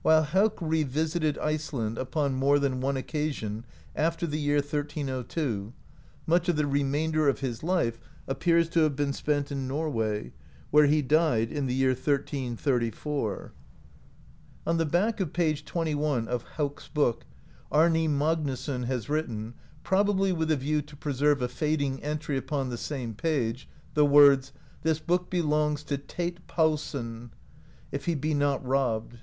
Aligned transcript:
While 0.00 0.22
Hauk 0.22 0.56
revisited 0.62 1.36
Iceland 1.36 1.98
upon 1.98 2.32
more 2.32 2.58
than 2.58 2.80
one 2.80 2.94
occa 2.94 3.30
sion 3.34 3.66
after 3.94 4.26
the 4.26 4.40
year 4.40 4.56
1302, 4.60 5.74
much 6.26 6.48
of 6.48 6.56
the 6.56 6.66
remainder 6.66 7.28
of 7.28 7.40
his 7.40 7.62
life 7.62 8.00
appears 8.26 8.70
to 8.70 8.80
have 8.80 8.96
been 8.96 9.12
spent 9.12 9.52
in 9.52 9.68
Norway, 9.68 10.32
where 10.70 10.86
he 10.86 11.02
died 11.02 11.52
in 11.52 11.66
the 11.66 11.74
year 11.74 11.90
1334. 11.90 13.52
17 14.64 14.64
AMERICA 14.64 14.64
DISCOVERED 14.64 14.64
BY 14.64 14.64
NORSEMEN 14.64 14.64
On 14.66 14.76
the 14.78 14.86
back 14.86 15.20
of 15.20 15.34
page 15.34 15.64
21 15.66 16.28
of 16.32 16.42
Hauk's 16.56 16.88
Book 16.88 17.26
Arni 17.70 18.08
Mag 18.08 18.44
nusson 18.46 18.86
has 18.86 19.10
written, 19.10 19.52
probably 19.84 20.32
with 20.32 20.50
a 20.50 20.56
view 20.56 20.80
to 20.80 20.96
preserve 20.96 21.42
a 21.42 21.48
fading 21.50 22.02
entry 22.02 22.38
upon 22.38 22.70
the 22.70 22.78
same 22.78 23.12
page, 23.12 23.68
the 23.92 24.06
words: 24.06 24.54
"This 24.80 24.98
book 24.98 25.28
belongs 25.28 25.82
to 25.84 25.98
Teit 25.98 26.38
Paulsson 26.46 27.02
[Teitr 27.12 27.26
Palsson], 27.26 27.30
if 27.92 28.06
he 28.06 28.14
be 28.14 28.32
not 28.32 28.64
robbed." 28.66 29.18